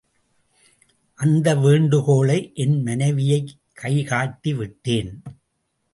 அந்த 1.13 1.55
வேண்டுகோளை 1.55 2.51
என் 2.53 2.81
மனைவியைக் 2.81 3.57
கைகாட்டி 3.73 4.53
விட்டேன். 4.53 5.21